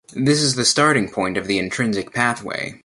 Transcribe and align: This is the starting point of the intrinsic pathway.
This 0.15 0.41
is 0.41 0.55
the 0.55 0.65
starting 0.65 1.09
point 1.11 1.37
of 1.37 1.45
the 1.45 1.59
intrinsic 1.59 2.11
pathway. 2.11 2.79